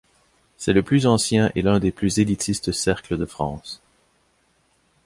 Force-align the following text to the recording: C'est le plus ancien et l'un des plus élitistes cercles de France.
C'est 0.57 0.73
le 0.73 0.81
plus 0.81 1.05
ancien 1.05 1.51
et 1.53 1.61
l'un 1.61 1.77
des 1.79 1.91
plus 1.91 2.17
élitistes 2.17 2.71
cercles 2.71 3.19
de 3.19 3.25
France. 3.27 3.83